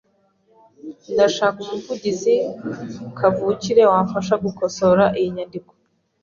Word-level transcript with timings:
Ndashaka 1.13 1.57
umuvugizi 1.65 2.35
kavukire 3.17 3.81
wamfasha 3.91 4.33
gukosora 4.45 5.03
iyi 5.19 5.29
nyandiko. 5.35 5.71